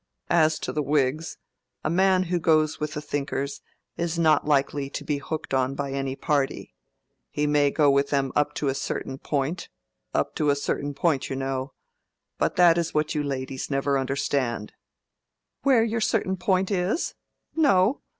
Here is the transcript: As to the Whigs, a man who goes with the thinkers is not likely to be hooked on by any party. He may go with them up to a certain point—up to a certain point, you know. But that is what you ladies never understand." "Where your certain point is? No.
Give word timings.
As 0.31 0.57
to 0.57 0.71
the 0.73 0.81
Whigs, 0.81 1.37
a 1.83 1.89
man 1.91 2.23
who 2.23 2.39
goes 2.39 2.79
with 2.79 2.93
the 2.95 3.01
thinkers 3.01 3.61
is 3.97 4.17
not 4.17 4.47
likely 4.47 4.89
to 4.89 5.03
be 5.03 5.19
hooked 5.19 5.53
on 5.53 5.75
by 5.75 5.91
any 5.91 6.15
party. 6.15 6.73
He 7.29 7.45
may 7.45 7.69
go 7.69 7.91
with 7.91 8.09
them 8.09 8.31
up 8.35 8.55
to 8.55 8.67
a 8.67 8.73
certain 8.73 9.19
point—up 9.19 10.33
to 10.37 10.49
a 10.49 10.55
certain 10.55 10.95
point, 10.95 11.29
you 11.29 11.35
know. 11.35 11.73
But 12.39 12.55
that 12.55 12.79
is 12.79 12.95
what 12.95 13.13
you 13.13 13.21
ladies 13.21 13.69
never 13.69 13.95
understand." 13.99 14.73
"Where 15.61 15.83
your 15.83 16.01
certain 16.01 16.35
point 16.35 16.71
is? 16.71 17.13
No. 17.55 18.01